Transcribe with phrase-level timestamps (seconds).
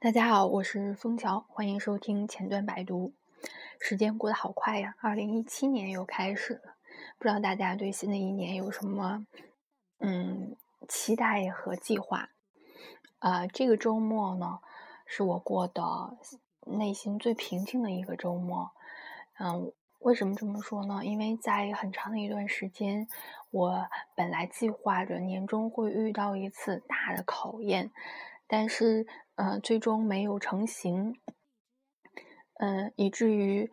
[0.00, 3.12] 大家好，我是枫桥，欢迎收听前端百读。
[3.80, 6.76] 时间过得好快呀，二零一七年又开始了。
[7.18, 9.26] 不知道大家对新的一年有什么
[9.98, 10.54] 嗯
[10.86, 12.28] 期待和计划？
[13.18, 14.60] 呃，这个周末呢，
[15.04, 15.82] 是我过的
[16.64, 18.70] 内心最平静的一个周末。
[19.40, 19.72] 嗯。
[19.98, 21.04] 为什么这么说呢？
[21.04, 23.08] 因为在很长的一段时间，
[23.50, 27.90] 我本来计划着年终会遇到一次大的考验，
[28.46, 29.08] 但是
[29.38, 31.14] 呃，最终没有成型。
[32.60, 33.70] 嗯，以至于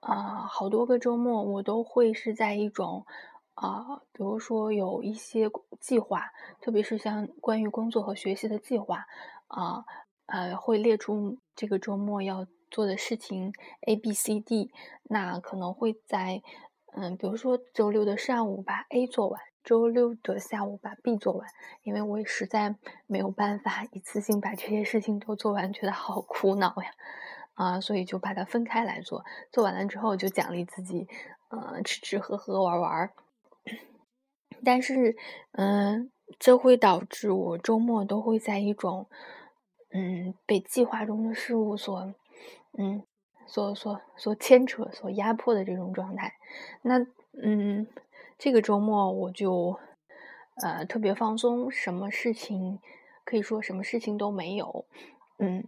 [0.00, 3.06] 啊，好多个周末我都会是在一种
[3.54, 9.06] 啊，比如说有一些计划，特别是像关于工作和学习的计划
[9.46, 9.84] 啊，
[10.26, 12.46] 呃，会列出这个周末要。
[12.70, 13.54] 做的事情
[13.86, 14.70] A B C D，
[15.04, 16.42] 那可能会在
[16.92, 21.46] 嗯，比如说周六的上午把 A 做完，周六的下午把 B 做完，
[21.82, 22.74] 因为我也实在
[23.06, 26.90] 没有办法一次性把这些事情都做完，觉得好苦恼呀，
[27.52, 31.06] 啊，所以就把它分开来做，做完了之后就奖励自己，
[31.50, 33.10] 呃，吃吃喝喝玩玩。
[34.64, 35.14] 但是，
[35.52, 39.06] 嗯，这会导致我周末都会在一种
[39.90, 42.14] 嗯被计划中的事物所。
[42.78, 43.02] 嗯，
[43.46, 46.32] 所所所牵扯、所压迫的这种状态，
[46.80, 47.06] 那
[47.42, 47.86] 嗯，
[48.38, 49.78] 这个周末我就
[50.62, 52.78] 呃特别放松，什么事情
[53.24, 54.86] 可以说什么事情都没有，
[55.38, 55.66] 嗯，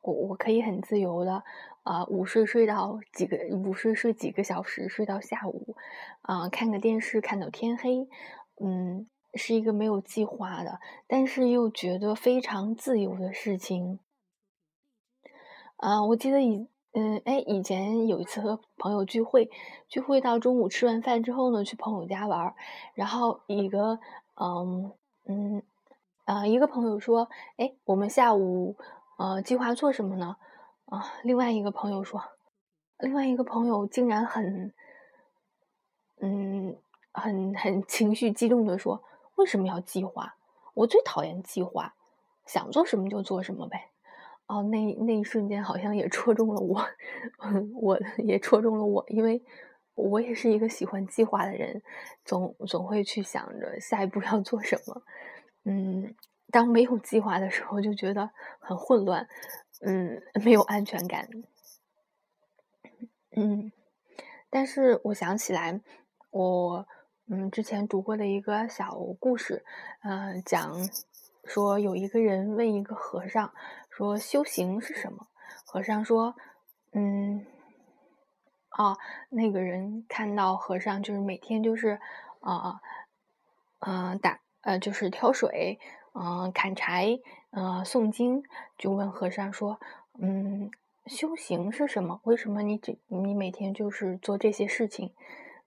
[0.00, 1.44] 我我可以很自由的
[1.84, 5.76] 啊午睡睡到几个午睡睡几个小时，睡到下午，
[6.22, 8.08] 啊看个电视看到天黑，
[8.60, 14.00] 嗯，是一个没有计划的，但是又觉得非常自由的事情。
[15.76, 19.50] 啊，我记得以嗯，哎，以前有一次和朋友聚会，
[19.88, 22.54] 聚会到中午吃完饭之后呢，去朋友家玩
[22.92, 23.98] 然后一个
[24.34, 24.92] 嗯
[25.24, 25.62] 嗯
[26.26, 28.76] 啊，一个朋友说，哎，我们下午
[29.16, 30.36] 呃计划做什么呢？
[30.84, 32.22] 啊，另外一个朋友说，
[32.98, 34.74] 另外一个朋友竟然很
[36.20, 36.76] 嗯
[37.12, 39.02] 很很情绪激动的说，
[39.36, 40.34] 为什么要计划？
[40.74, 41.94] 我最讨厌计划，
[42.44, 43.91] 想做什么就做什么呗。
[44.52, 46.86] 哦，那那一瞬间好像也戳中了我，
[47.80, 49.42] 我也戳中了我，因为
[49.94, 51.82] 我也是一个喜欢计划的人，
[52.22, 55.02] 总总会去想着下一步要做什么。
[55.64, 56.14] 嗯，
[56.50, 58.28] 当没有计划的时候，就觉得
[58.60, 59.26] 很混乱，
[59.80, 61.26] 嗯，没有安全感。
[63.34, 63.72] 嗯，
[64.50, 65.80] 但是我想起来，
[66.30, 66.86] 我
[67.30, 69.64] 嗯之前读过的一个小故事，
[70.02, 70.76] 嗯，讲
[71.44, 73.50] 说有一个人问一个和尚。
[73.94, 75.26] 说修行是什么？
[75.66, 76.34] 和尚说
[76.92, 77.44] ：“嗯，
[78.70, 78.96] 啊，
[79.28, 82.00] 那个人看到和尚就是每天就是
[82.40, 82.80] 啊，
[83.80, 85.78] 嗯，打呃就是挑水，
[86.14, 87.20] 嗯，砍柴，
[87.50, 88.42] 嗯，诵经，
[88.78, 89.78] 就问和尚说：
[90.18, 90.70] 嗯，
[91.04, 92.18] 修行是什么？
[92.24, 95.14] 为什么你只你每天就是做这些事情？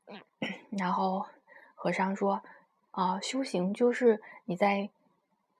[0.76, 1.28] 然后
[1.76, 2.42] 和尚说：
[2.90, 4.90] 啊，修行就是你在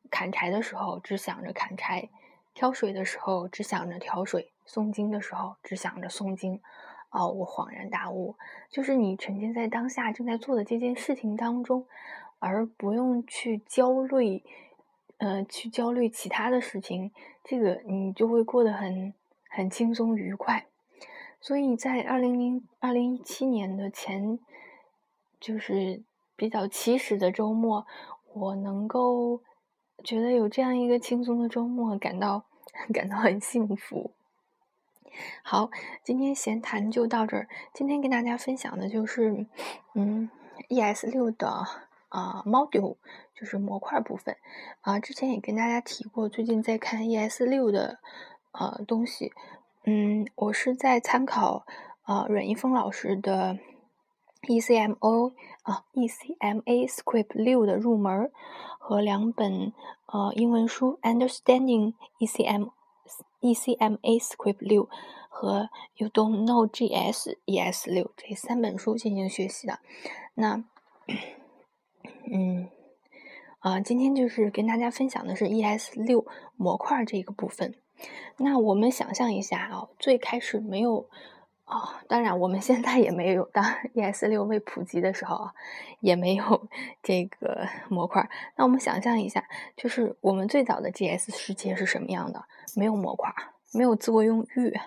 [0.10, 2.10] 砍柴的时候只想着砍柴。”
[2.56, 6.60] 挑水的时候只想着挑水，诵经的时候只想着诵经。
[7.12, 8.36] 哦，我恍然大悟，
[8.70, 11.86] 就是你沉浸在当下正在做的这件事情当中，
[12.40, 14.44] 而不用去焦虑，
[15.18, 17.12] 呃，去焦虑其他的事情，
[17.44, 19.14] 这个你就会过得很
[19.50, 20.66] 很轻松愉快。
[21.40, 24.40] 所以在二零零二零一七年的前，
[25.40, 26.04] 就是
[26.36, 27.86] 比较起始的周末，
[28.34, 29.42] 我能够。
[30.06, 32.46] 觉得有这样一个轻松的周末，感到
[32.94, 34.12] 感到很幸福。
[35.42, 35.72] 好，
[36.04, 37.48] 今天闲谈就到这儿。
[37.74, 39.48] 今天跟大家分享的就是，
[39.96, 40.30] 嗯
[40.70, 41.50] ，ES 六的
[42.10, 42.98] 啊 module，
[43.34, 44.38] 就是模块部分
[44.82, 45.00] 啊。
[45.00, 47.98] 之前也跟大家提过，最近在看 ES 六的
[48.52, 49.34] 呃东西。
[49.86, 51.66] 嗯，我是在参考
[52.04, 53.58] 啊阮一峰老师的
[54.46, 55.34] ECMO
[55.64, 58.32] 啊 ECMA Script 六的入门。
[58.88, 59.74] 和两本
[60.06, 62.70] 呃英文书《Understanding ECM
[63.42, 64.86] ECMA Script 六》
[65.28, 65.62] 和
[65.96, 69.80] 《You Don't Know GS ES 六》这三本书进行学习的。
[70.36, 70.64] 那
[72.32, 72.70] 嗯
[73.58, 77.74] 啊，今天就是跟大家分享的是 ES 六模块这个部分。
[78.38, 81.10] 那我们想象一下啊，最开始没有。
[81.66, 83.44] 哦，当然，我们现在也没有。
[83.46, 83.64] 当
[83.96, 85.54] ES 六未普及的时候啊，
[86.00, 86.70] 也没有
[87.02, 88.30] 这个模块。
[88.56, 89.44] 那我们想象一下，
[89.76, 92.46] 就是我们最早的 GS 世界是什么样的？
[92.76, 93.34] 没有模块，
[93.74, 94.80] 没有作用域。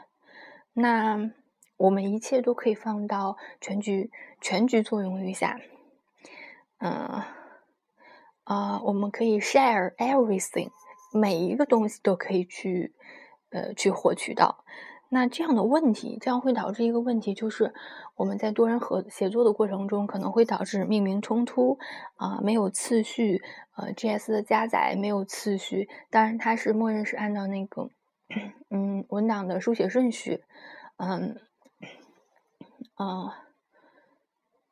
[0.73, 1.33] 那
[1.79, 5.59] 我们一切都可以放到全局全局作用域下。
[6.79, 7.25] 嗯，
[8.45, 10.71] 啊，我们可以 share everything
[11.13, 12.95] 每一个东西都可以去
[13.51, 14.65] 呃去获取到。
[15.11, 17.73] 那这样的问题，这样会导致一个问题，就是
[18.15, 21.79] 我们在多人合协作的过程中，可能会导致命名冲突
[22.17, 23.43] 啊，没有次序，
[23.75, 25.89] 呃，GS 的加载没有次序。
[26.11, 27.89] 当然，它是默认是按照那个
[28.69, 30.45] 嗯文档的书写顺序，
[30.99, 31.41] 嗯，
[32.97, 33.47] 啊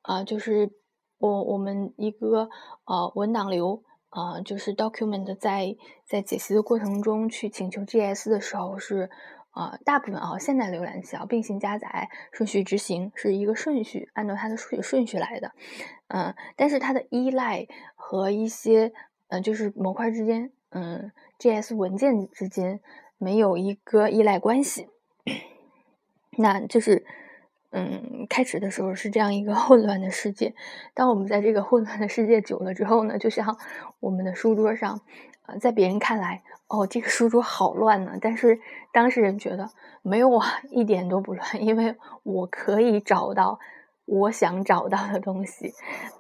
[0.02, 0.70] 啊，就是
[1.16, 2.50] 我我们一个
[2.84, 5.74] 呃文档流啊，就是 document 在
[6.04, 9.08] 在解析的过程中去请求 GS 的时候是。
[9.56, 15.52] 啊，大部分啊，现代浏览器啊，并行加载、顺序执行是一个顺序，按照它的书写顺序来的。
[16.08, 18.92] 嗯，但是它的依赖和一些，
[19.28, 22.80] 嗯，就是模块之间，嗯，JS 文件之间
[23.16, 24.88] 没有一个依赖关系。
[26.36, 27.06] 那就是，
[27.70, 30.54] 嗯，开始的时候是这样一个 混乱的世界。
[30.94, 33.56] 当我们在这个混乱的世界久了之后呢，就像
[34.00, 35.00] 我们的书桌上。
[35.48, 38.18] 呃，在别人看来，哦，这个书桌好乱呢。
[38.20, 38.58] 但是
[38.92, 39.70] 当事人觉得
[40.02, 43.60] 没有啊，一点都不乱，因为我可以找到
[44.06, 45.72] 我想找到的东西。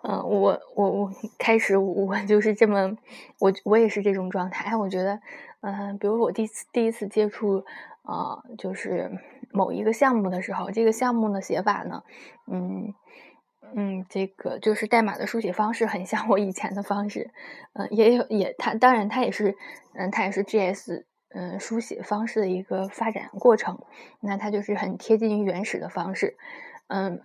[0.04, 2.96] 嗯，我我我开始我就是这么，
[3.40, 4.76] 我我也是这种状态。
[4.76, 5.18] 我觉得，
[5.62, 7.64] 嗯，比如我第一次第一次接触，
[8.02, 9.10] 啊，就是
[9.52, 12.02] 某一个项目的时候，这个项目的写法呢，
[12.46, 12.94] 嗯。
[13.74, 17.32] 嗯，这个就是代码的书写方式很像我以前的方式，
[17.72, 19.56] 嗯，也有也它当然它也是，
[19.94, 21.04] 嗯，它也是 GS
[21.34, 23.82] 嗯书写方式的一个发展过程，
[24.20, 26.36] 那它就是很贴近于原始的方式，
[26.86, 27.22] 嗯，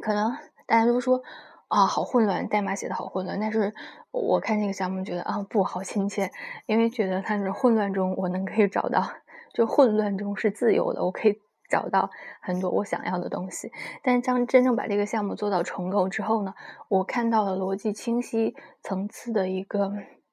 [0.00, 0.34] 可能
[0.66, 1.22] 大家都说
[1.68, 3.74] 啊好混乱，代码写的好混乱，但是
[4.12, 6.30] 我看这个项目觉得啊不好亲切，
[6.64, 9.06] 因为觉得它是混乱中我能可以找到，
[9.52, 11.40] 就混乱中是自由的，我可以。
[11.70, 12.10] 找到
[12.42, 13.70] 很多我想要的东西，
[14.02, 16.52] 但当真正把这个项目做到重构之后呢，
[16.88, 19.92] 我看到了逻辑清晰层次的一个，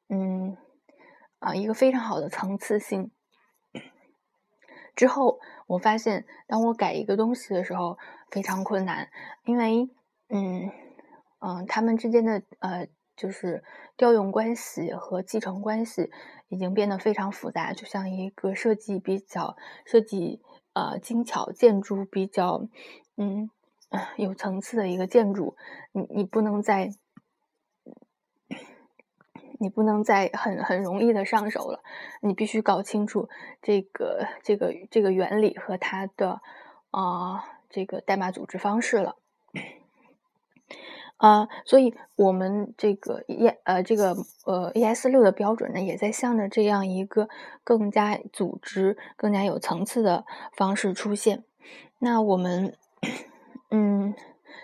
[0.10, 0.58] 嗯，
[1.38, 3.12] 啊，一个非常好的层次性。
[4.96, 8.00] 之后我发现，当我改一个东西的时候
[8.31, 9.08] 非常困难，
[9.46, 9.88] 因为，
[10.30, 10.72] 嗯，
[11.38, 12.88] 嗯，他们之间的呃，
[13.18, 13.64] 就是
[13.98, 16.12] 调用关系和继承关系
[16.48, 20.42] 已经变得非常复杂，就像一个设计比较设计。
[20.74, 22.68] 呃，精巧建筑比较，
[23.16, 23.50] 嗯，
[24.16, 25.58] 有层次的一个建筑，
[25.92, 26.92] 你你不能再，
[29.60, 31.81] 你不能再很很容易的上手了，
[32.22, 33.28] 你必须搞清楚
[33.60, 36.42] 这个这个这个原理和它的
[36.92, 39.16] 啊这个代码组织方式了。
[41.18, 44.16] 啊，所以我们这个 E 呃这个
[44.46, 47.28] 呃 ES 六的标准呢，也在向着这样一个
[47.64, 50.25] 更加组织、更加有层次的
[50.56, 51.44] 方式出现。
[52.00, 52.75] 那我们
[53.72, 54.14] 嗯，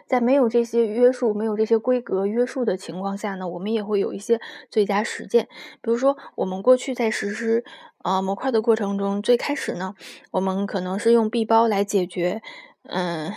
[0.05, 4.39] 在没有这些约束、没有这些规格约束的情况下呢，我们也会有一些
[4.69, 5.47] 最佳实践。
[5.81, 7.65] 比如说，我们过去在实施
[7.97, 9.95] 啊模块的过程中，最开始呢，
[10.29, 12.43] 我们可能是用 B 包来解决，
[12.83, 13.33] 嗯。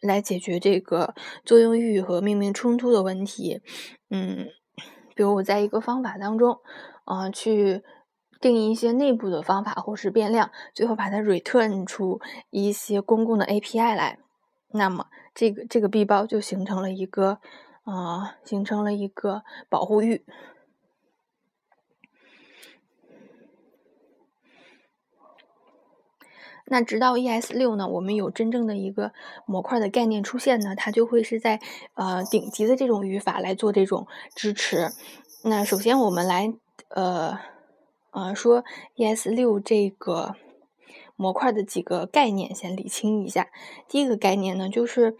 [0.00, 1.14] 来解决这个
[1.44, 3.60] 作用域和命名冲突的问题，
[4.10, 4.48] 嗯，
[5.14, 6.58] 比如我在一个方法当中，
[7.04, 7.82] 啊，去
[8.40, 12.20] 定义一些内部的方法或是变量，最后把它 return 出
[12.50, 14.18] 一些公共的 API 来，
[14.72, 17.38] 那么这个这个 B 包就形成了一个，
[17.84, 20.24] 啊，形成了一个保护域。
[26.68, 29.12] 那直到 ES 六呢，我们有真正的一个
[29.46, 31.60] 模块的概念出现呢，它就会是在
[31.94, 34.90] 呃顶级的这种语法来做这种支持。
[35.44, 36.52] 那首先我们来
[36.88, 37.38] 呃
[38.10, 38.64] 呃说
[38.96, 40.34] ES 六这个
[41.14, 43.46] 模块的几个概念，先理清一下。
[43.88, 45.16] 第一个概念呢，就是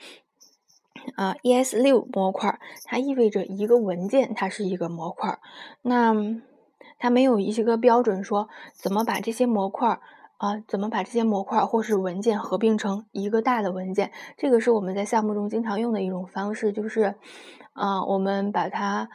[1.15, 5.39] 啊 ES 六模块，它意味着一个文件它是一个模块。
[5.83, 6.13] 那
[6.99, 10.01] 它没有一些个标准说怎么把这些模块。
[10.39, 14.13] 啊，怎么把这些模块或是文件合并成一个大的文件？
[14.37, 17.15] 这个是我们在项目中经常用的一种方式，就是，
[17.73, 19.09] 啊，我们把它，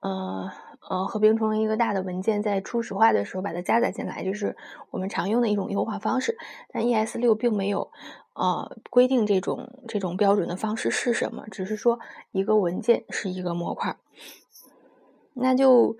[0.00, 0.50] 呃
[0.90, 4.56] 呃，合并成一个大的文件，在初始化的时候把它加载进来，就是
[4.90, 6.36] 我们常用的一种优化方式。
[6.72, 7.92] 但 ES 六并没有，
[8.34, 12.00] 呃，规定这种这种标准的方式是什么，只是说
[12.32, 13.96] 一个文件是一个模块，
[15.34, 15.96] 那就，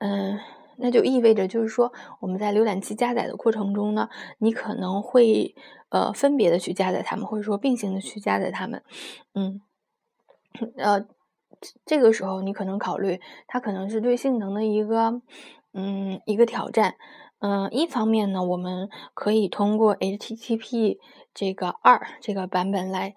[0.00, 0.38] 嗯。
[0.78, 4.08] 那就意味着，就是说，我们在浏览器加载的过程中呢，
[4.38, 5.54] 你可能会
[5.90, 8.82] 呃分别的去加载它们，或者说并行的去加载它们，
[9.34, 9.60] 嗯，
[10.76, 11.06] 呃，
[11.84, 15.20] 这个时候你可能考虑，它可能是对性能的一个
[15.74, 16.94] 嗯一个挑战，
[17.40, 20.98] 嗯，一方面呢，我们可以通过 HTTP
[21.34, 23.14] 这个二这个版本来。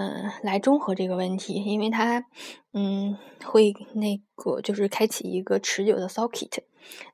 [0.00, 2.24] 嗯，来中和这个问题，因为它，
[2.72, 6.60] 嗯，会那个就是开启一个持久的 socket，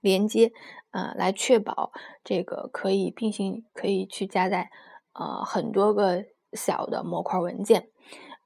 [0.01, 0.53] 连接，
[0.91, 1.93] 呃，来确保
[2.23, 4.71] 这个可以并行，可以去加载
[5.13, 7.89] 呃很多个小的模块文件。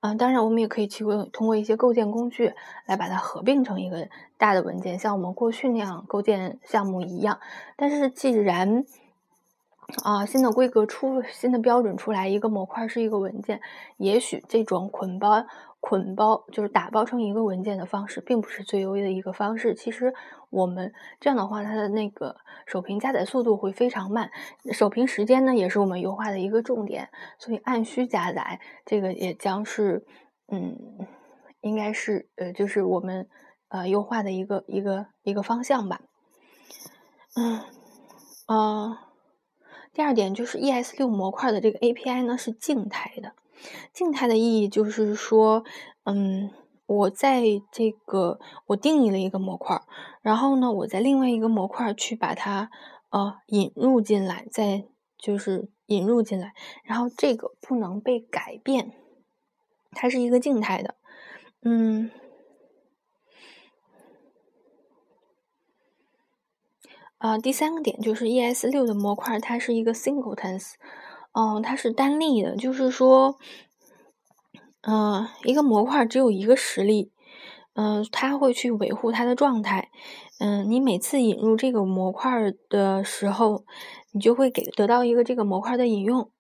[0.01, 2.55] 嗯，当然我们也可以去通过一些构建工具
[2.87, 7.41] 来把它合并成一个大的文件，像我们过去那样构建项目一样。
[7.77, 8.85] 但是既然
[10.05, 13.59] 啊，新的规格出，新的标准出来，一个模块是一个文件，
[13.97, 15.47] 也许这种捆包、
[15.81, 19.75] 捆包就是打包成一个文件的方式，并不是最优的一个方式。
[19.75, 20.13] 其实
[20.51, 24.31] 我们这样的话，它的那个首屏加载速度会非常慢，
[24.73, 27.09] 首屏时间呢，也是我们优化的一个重点。
[27.39, 30.05] 所以按需加载，这个也将是，
[30.53, 30.77] 嗯，
[31.63, 33.27] 应该是呃，就是我们
[33.69, 36.03] 呃优化的一个一个一个方向吧。
[37.35, 37.61] 嗯，
[38.47, 39.08] 啊。
[39.99, 43.33] 第二点就是 ES6 模块的这个 API 呢是静态的，
[43.93, 45.65] 静态的意义就是说，
[46.05, 46.53] 嗯，
[46.87, 49.83] 我在这个我定义了一个模块，
[50.23, 52.71] 然后呢，我在另外一个模块去把它
[53.11, 54.85] 呃引入进来，再
[55.19, 58.93] 就是引入进来，然后这个不能被改变，
[59.91, 60.95] 它是一个静态的，
[61.63, 62.13] 嗯。
[67.19, 70.75] 啊，第三个点就是 ES 六的模块，它是一个 singletons，
[71.33, 73.37] 嗯，它是单例的，就是说，
[74.83, 77.11] 嗯，一个模块只有一个实例，
[77.75, 79.91] 嗯，它会去维护它的状态，
[80.39, 83.65] 嗯，你每次引入这个模块的时候，
[84.13, 86.31] 你就会给得到一个这个模块的引用，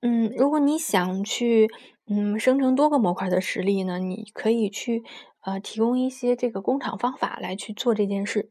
[0.00, 1.68] 嗯，如果你想去，
[2.08, 5.02] 嗯，生成多个模块的实例呢，你可以去，
[5.42, 8.50] 呃，提供一些这个工厂方法来去做这件事。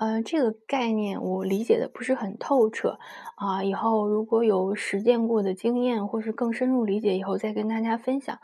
[0.00, 2.98] 呃，这个概念我理解的不是很透彻
[3.34, 8.38] 啊，以后如果有实践过的经验，或是更深入理解以后再跟大家分享。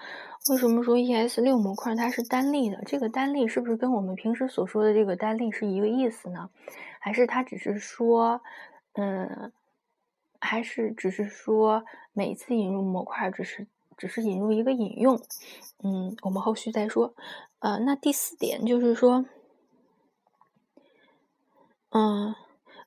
[0.51, 2.83] 为什么说 ES 六模块它是单例的？
[2.85, 6.51] 这个单例是不是跟我们平时所说的这个单例是一个意思呢？
[7.01, 8.43] 还是它只是说，
[8.93, 9.51] 嗯，
[10.39, 15.19] 还是只是说每次引入模块只是只是引入一个引用？
[15.83, 17.15] 嗯，我们后续再说。
[17.61, 19.25] 呃，那第四点就是说。
[21.99, 22.35] 嗯，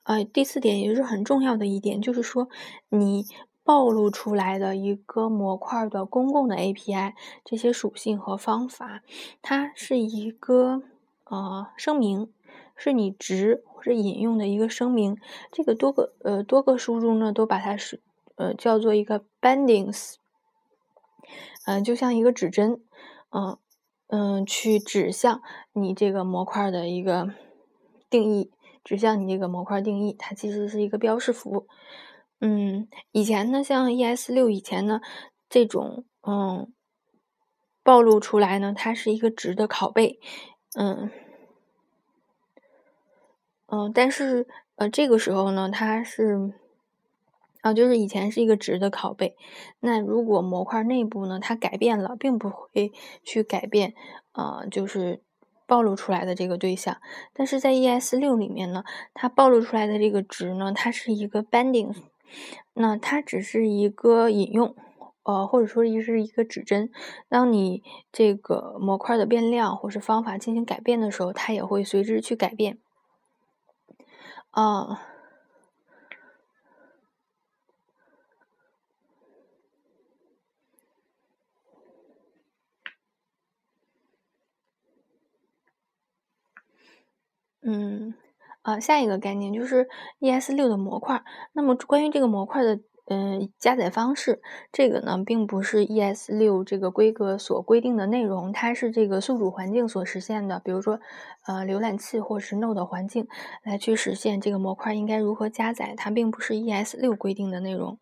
[0.03, 2.47] 呃，第四点也是很重要的一点，就是说
[2.89, 3.25] 你
[3.63, 7.13] 暴露出来的一个模块的公共的 API
[7.43, 9.01] 这些属性和方法，
[9.41, 10.83] 它是一个
[11.23, 12.31] 呃声明，
[12.75, 15.17] 是你值或者引用的一个声明。
[15.51, 18.03] 这个多个呃多个输入呢，都把它是
[18.35, 20.17] 呃叫做一个 bindings，
[21.65, 22.79] 嗯，就像一个指针，
[23.31, 23.57] 嗯
[24.05, 25.41] 嗯，去指向
[25.73, 27.33] 你这个模块的一个
[28.07, 28.51] 定义。
[28.89, 31.67] 指向你这个模块定义，它其实是一个标识符。
[32.41, 34.99] 嗯，以前呢，像 ES 六以前呢，
[35.47, 36.73] 这种嗯
[37.83, 40.19] 暴露出来呢，它是一个值的拷贝。
[40.75, 41.11] 嗯
[43.67, 46.51] 嗯，但是呃这个时候呢，它是
[47.61, 49.37] 啊，就是以前是一个值的拷贝。
[49.81, 52.91] 那如果模块内部呢，它改变了，并不会
[53.23, 53.93] 去改变
[54.31, 55.21] 啊，就是。
[55.69, 56.97] 暴露出来的这个对象，
[57.31, 58.83] 但是在 ES 六里面呢，
[59.13, 61.93] 它暴露出来的这个值呢，它是一个 binding，
[62.73, 64.75] 那它只是一个引用，
[65.21, 66.89] 呃，或者说是一个指针。
[67.29, 72.79] 当你这个模块的变量或是方法进行改变的时候，它也会随之去改变。
[74.49, 75.05] 啊。
[87.61, 88.13] 嗯，
[88.61, 89.87] 啊，下一个概念就是
[90.19, 91.23] ES 六的模块。
[91.53, 100.61] 那么关于这个模块的，嗯，加载方式，这个呢，并不是 ES 六这个规格所规定的内容，它是这个宿主环境所实现的。
[100.63, 100.99] 比如说，
[101.47, 103.27] 呃，浏览器或是 Node 环境
[103.63, 107.99] 来去实现这个模块应该如何加载，它并不是 ES 六规定的内容。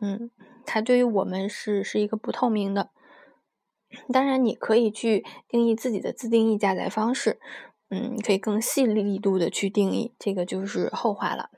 [0.00, 0.30] 嗯，
[0.64, 2.90] 它对于我们是是一个不透明的。
[4.12, 7.38] 当然，你可以去定义自己的自定义加载方式。
[7.90, 11.50] 嗯，可以更细力度的去定义，这个就是后话了。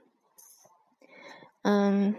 [1.62, 2.14] 嗯，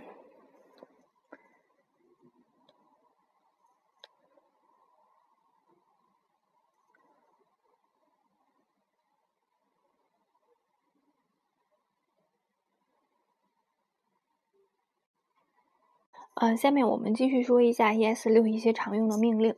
[16.35, 19.55] 呃，下面我们继续说一下 ES 六一些常用的命令。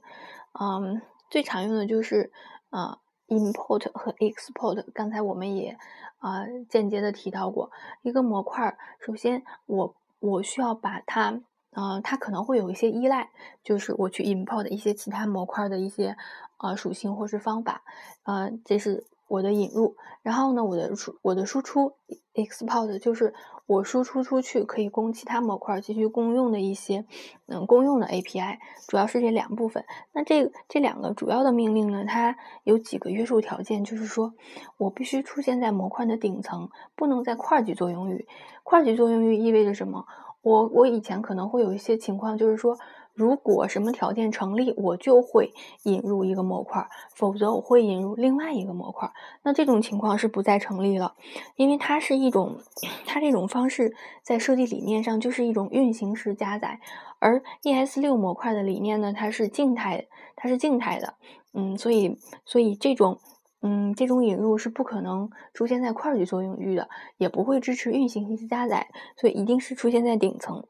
[0.60, 2.32] 嗯，最常用的就是
[2.70, 3.01] 啊。
[3.32, 5.78] Import 和 export，刚才我们也
[6.20, 7.72] 啊间接的提到过，
[8.02, 11.40] 一个模块，首先我我需要把它，
[11.72, 13.30] 呃，它可能会有一些依赖，
[13.64, 16.18] 就是我去 import 一些其他模块的一些
[16.58, 17.82] 啊属性或是方法，
[18.24, 21.94] 啊，这是我的引入，然后呢，我的输我的输出
[22.34, 23.34] export 就是
[23.66, 27.06] 我输出出去可以供其他模块继续共用的一些
[27.48, 28.58] 嗯公用的 API，
[28.90, 29.86] 主要是这两部分。
[30.12, 32.36] 那这这两个主要的命令呢，它
[32.66, 34.34] 有几个约束条件，就是说
[34.76, 38.28] 我必须出现在模块的顶层，不能在块级作用域。
[38.64, 40.06] 块级作用域意味着什么？
[40.42, 42.78] 我我以前可能会有一些情况，就是说。
[43.14, 45.54] 如果什么条件成立，我就会
[45.84, 49.12] 引入一个模块，否则我会引入另外一个模块。
[49.44, 51.16] 那这种情况是不再成立了，
[51.56, 52.58] 因为它是一种，
[53.06, 56.80] 它这种方式在设计理念上就是一种运行式加载，
[57.20, 61.16] 而 ES6 模块的理念呢，它是静态，它是静态的，
[61.54, 63.20] 嗯，所以，所以这种，
[63.62, 68.88] 嗯，这种引入是不可能出现在块级作用域的，也不会支持运行性加载，
[69.18, 70.66] 所以一定是出现在顶层。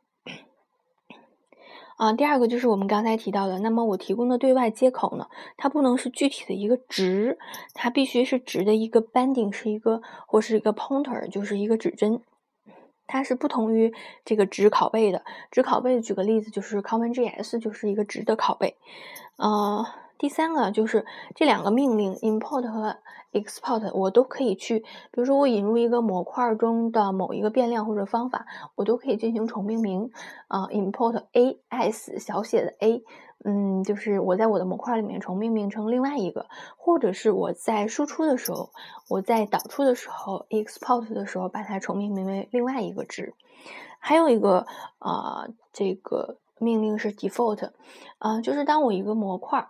[2.01, 7.38] 啊，第二个就是我们刚才提到的，那么我提供的对外接口呢，它不能是具体的一个值，
[7.75, 12.20] 它必须是值的一个 binding，是一个或是一个 pointer，就是一个指针，
[13.05, 13.93] 它是不同于
[14.25, 15.24] 这个值拷贝的。
[15.51, 18.77] 值拷贝举个例子，就是 CommonJS 就是一个值的拷贝，
[19.38, 19.86] 呃。
[20.21, 22.97] 第三个就是这两个命令 import 和
[23.31, 30.11] export，我都可以去，比如说我引入一个模块中的某一个变量或者方法，我都可以进行重命名。
[30.47, 33.03] 啊，import as 小写的 a，
[33.43, 36.45] 嗯，就是我在我的模块里面重命名成另外一个，
[36.77, 38.69] 或者是我在输出的时候，
[39.09, 43.33] 我在导出的时候 export 的时候把它重命名为另外一个值。
[43.97, 44.67] 还有一个
[44.99, 47.71] 啊，这个命令是 default，
[48.19, 49.67] 啊，就是当我一个模块。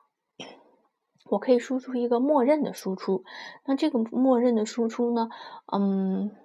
[1.32, 3.24] 我可以输出一个默认的输出，
[3.64, 5.30] 那这个默认的输出呢，
[5.72, 6.36] 嗯，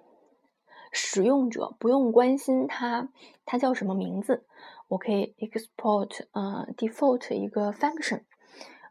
[0.93, 3.09] 使用者不用关心它，
[3.43, 4.45] 它叫什么名字，
[4.87, 8.21] 我可以 export，呃，default 一个 function，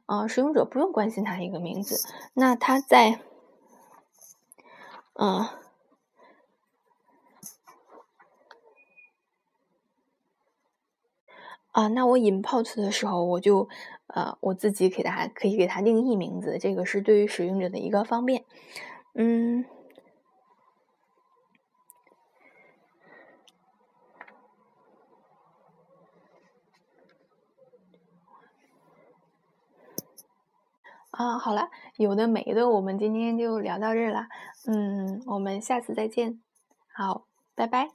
[0.04, 1.96] 啊，使用者不用关心它一个名字，
[2.34, 3.18] 那它在，
[5.14, 5.48] 嗯，
[11.72, 13.70] 啊，那我 import 的时候我就。
[14.16, 18.46] 呃，我自己给它可以给它定义名字，这个是对于使用者的一个方便。
[19.14, 19.66] 嗯，
[31.10, 34.28] 啊，好了，有的没的，我们今天就聊到这儿了。
[34.66, 36.40] 嗯，我们下次再见。
[36.90, 37.90] 好，拜拜。